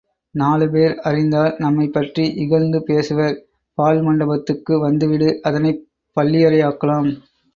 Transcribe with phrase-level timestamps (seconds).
[0.35, 3.35] நாலுபேர் அறிந்தால் நம்மைப்பற்றி இகழ்ந்து பேசுவர்
[3.77, 7.09] பாழ்மண்டபத்துக்கு வந்துவிடு அதனைப்பள்ளி யறை ஆக்கலாம்.